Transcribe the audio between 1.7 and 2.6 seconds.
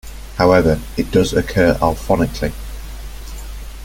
allophonically.